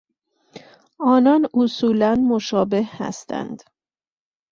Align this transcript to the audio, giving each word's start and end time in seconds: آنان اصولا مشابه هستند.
آنان 0.99 1.43
اصولا 1.53 2.15
مشابه 2.15 2.83
هستند. 2.85 3.63